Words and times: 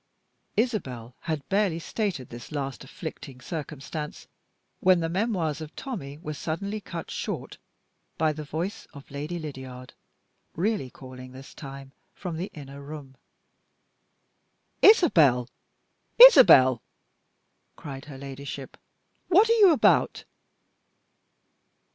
Isabel 0.57 1.13
had 1.29 1.47
barely 1.47 1.77
stated 1.77 2.29
this 2.29 2.51
last 2.51 2.83
afflicting 2.83 3.39
circumstance 3.39 4.27
when 4.79 4.99
the 4.99 5.09
memoirs 5.09 5.61
of 5.61 5.75
Tommie 5.75 6.17
were 6.17 6.33
suddenly 6.33 6.81
cut 6.81 7.11
short 7.11 7.59
by 8.17 8.33
the 8.33 8.43
voice 8.43 8.87
of 8.95 9.11
Lady 9.11 9.37
Lydiard 9.37 9.93
really 10.55 10.89
calling 10.89 11.33
this 11.33 11.53
time 11.53 11.91
from 12.15 12.37
the 12.37 12.49
inner 12.55 12.81
room. 12.81 13.15
"Isabel! 14.81 15.47
Isabel!" 16.19 16.81
cried 17.75 18.05
her 18.05 18.17
Ladyship, 18.17 18.77
"what 19.27 19.51
are 19.51 19.57
you 19.59 19.71
about?" 19.71 20.25